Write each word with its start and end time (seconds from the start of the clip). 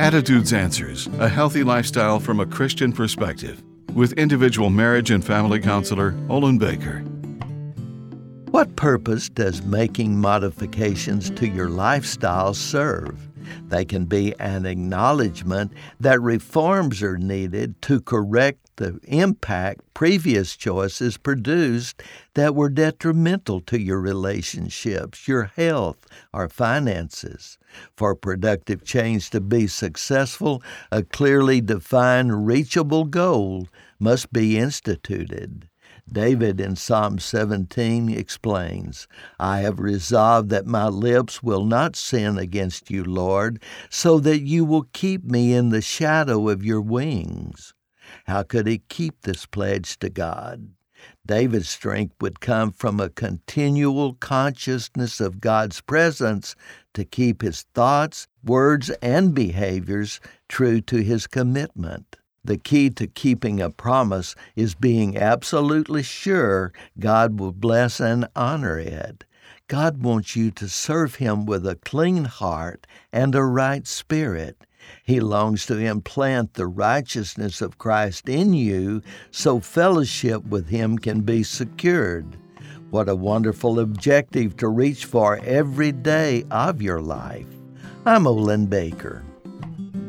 Attitudes 0.00 0.54
Answers 0.54 1.08
A 1.18 1.28
Healthy 1.28 1.62
Lifestyle 1.62 2.18
from 2.18 2.40
a 2.40 2.46
Christian 2.46 2.90
Perspective 2.90 3.62
with 3.92 4.14
individual 4.14 4.70
marriage 4.70 5.10
and 5.10 5.22
family 5.22 5.60
counselor 5.60 6.14
Olin 6.30 6.56
Baker. 6.56 7.04
What 8.50 8.74
purpose 8.74 9.28
does 9.28 9.62
making 9.62 10.20
modifications 10.20 11.30
to 11.30 11.46
your 11.46 11.68
lifestyle 11.68 12.52
serve? 12.52 13.28
They 13.68 13.84
can 13.84 14.06
be 14.06 14.34
an 14.40 14.66
acknowledgement 14.66 15.72
that 16.00 16.20
reforms 16.20 17.00
are 17.00 17.16
needed 17.16 17.80
to 17.82 18.00
correct 18.00 18.58
the 18.74 18.98
impact 19.04 19.82
previous 19.94 20.56
choices 20.56 21.16
produced 21.16 22.02
that 22.34 22.56
were 22.56 22.70
detrimental 22.70 23.60
to 23.60 23.80
your 23.80 24.00
relationships, 24.00 25.28
your 25.28 25.44
health, 25.44 26.04
or 26.34 26.48
finances. 26.48 27.56
For 27.96 28.16
productive 28.16 28.82
change 28.82 29.30
to 29.30 29.40
be 29.40 29.68
successful, 29.68 30.60
a 30.90 31.04
clearly 31.04 31.60
defined, 31.60 32.48
reachable 32.48 33.04
goal 33.04 33.68
must 34.00 34.32
be 34.32 34.58
instituted. 34.58 35.69
David 36.12 36.60
in 36.60 36.76
Psalm 36.76 37.18
17 37.18 38.10
explains, 38.10 39.06
I 39.38 39.60
have 39.60 39.78
resolved 39.78 40.48
that 40.50 40.66
my 40.66 40.88
lips 40.88 41.42
will 41.42 41.64
not 41.64 41.94
sin 41.94 42.38
against 42.38 42.90
you, 42.90 43.04
Lord, 43.04 43.62
so 43.88 44.18
that 44.20 44.40
you 44.40 44.64
will 44.64 44.88
keep 44.92 45.24
me 45.24 45.54
in 45.54 45.70
the 45.70 45.80
shadow 45.80 46.48
of 46.48 46.64
your 46.64 46.80
wings. 46.80 47.74
How 48.26 48.42
could 48.42 48.66
he 48.66 48.78
keep 48.88 49.22
this 49.22 49.46
pledge 49.46 49.98
to 50.00 50.10
God? 50.10 50.70
David's 51.26 51.68
strength 51.68 52.14
would 52.20 52.40
come 52.40 52.72
from 52.72 52.98
a 52.98 53.08
continual 53.08 54.14
consciousness 54.14 55.20
of 55.20 55.40
God's 55.40 55.80
presence 55.80 56.54
to 56.92 57.04
keep 57.04 57.42
his 57.42 57.62
thoughts, 57.74 58.26
words, 58.44 58.90
and 59.00 59.34
behaviors 59.34 60.20
true 60.48 60.80
to 60.82 60.98
his 60.98 61.26
commitment. 61.26 62.16
The 62.42 62.56
key 62.56 62.88
to 62.90 63.06
keeping 63.06 63.60
a 63.60 63.70
promise 63.70 64.34
is 64.56 64.74
being 64.74 65.16
absolutely 65.16 66.02
sure 66.02 66.72
God 66.98 67.38
will 67.38 67.52
bless 67.52 68.00
and 68.00 68.28
honor 68.34 68.78
it. 68.78 69.24
God 69.68 70.02
wants 70.02 70.34
you 70.34 70.50
to 70.52 70.68
serve 70.68 71.16
Him 71.16 71.46
with 71.46 71.66
a 71.66 71.76
clean 71.76 72.24
heart 72.24 72.86
and 73.12 73.34
a 73.34 73.44
right 73.44 73.86
spirit. 73.86 74.66
He 75.04 75.20
longs 75.20 75.66
to 75.66 75.78
implant 75.78 76.54
the 76.54 76.66
righteousness 76.66 77.60
of 77.60 77.78
Christ 77.78 78.28
in 78.28 78.54
you 78.54 79.02
so 79.30 79.60
fellowship 79.60 80.44
with 80.46 80.68
Him 80.68 80.98
can 80.98 81.20
be 81.20 81.42
secured. 81.42 82.36
What 82.90 83.08
a 83.08 83.14
wonderful 83.14 83.78
objective 83.78 84.56
to 84.56 84.68
reach 84.68 85.04
for 85.04 85.38
every 85.44 85.92
day 85.92 86.44
of 86.50 86.82
your 86.82 87.00
life. 87.00 87.46
I'm 88.04 88.26
Olin 88.26 88.66
Baker. 88.66 89.22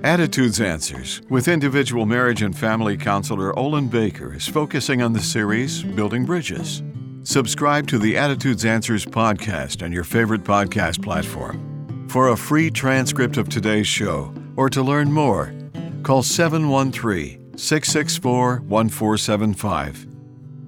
Attitudes 0.04 0.60
Answers 0.60 1.22
with 1.30 1.48
individual 1.48 2.08
marriage 2.08 2.42
and 2.42 2.58
family 2.58 2.98
counselor 2.98 3.58
Olin 3.58 3.88
Baker 3.88 4.34
is 4.34 4.48
focusing 4.48 5.04
on 5.04 5.14
the 5.14 5.20
series 5.20 5.84
Building 5.84 6.26
Bridges. 6.26 6.82
Subscribe 7.22 7.86
to 7.88 8.00
the 8.00 8.18
Attitudes 8.18 8.66
Answers 8.66 9.06
podcast 9.06 9.84
on 9.84 9.92
your 9.92 10.04
favorite 10.04 10.44
podcast 10.44 11.04
platform. 11.04 12.08
For 12.10 12.30
a 12.30 12.38
free 12.38 12.72
transcript 12.72 13.38
of 13.38 13.48
today's 13.48 13.88
show 13.88 14.34
or 14.56 14.72
to 14.72 14.82
learn 14.82 15.12
more, 15.12 15.54
call 16.02 16.24
713 16.24 17.56
664 17.56 18.62
1475. 18.62 20.04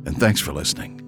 And 0.06 0.16
thanks 0.16 0.42
for 0.42 0.54
listening. 0.54 1.03